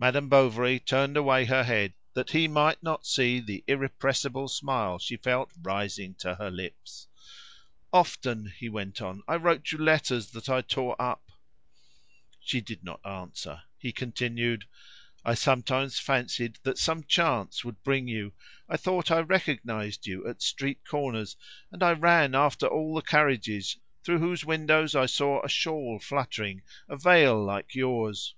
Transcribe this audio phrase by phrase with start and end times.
[0.00, 5.16] Madame Bovary turned away her head that he might not see the irrepressible smile she
[5.16, 7.06] felt rising to her lips.
[7.92, 11.30] "Often," he went on, "I wrote you letters that I tore up."
[12.40, 13.62] She did not answer.
[13.78, 14.64] He continued
[15.24, 18.32] "I sometimes fancied that some chance would bring you.
[18.68, 21.36] I thought I recognised you at street corners,
[21.70, 26.62] and I ran after all the carriages through whose windows I saw a shawl fluttering,
[26.88, 28.34] a veil like yours."